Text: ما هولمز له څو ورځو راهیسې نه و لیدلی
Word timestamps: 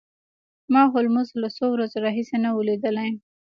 ما 0.71 0.81
هولمز 0.91 1.29
له 1.41 1.47
څو 1.57 1.65
ورځو 1.71 1.97
راهیسې 2.05 2.37
نه 2.43 2.49
و 2.53 2.65
لیدلی 2.67 3.11